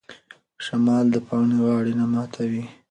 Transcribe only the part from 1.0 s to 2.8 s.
د پاڼې غاړه نه ماتوي.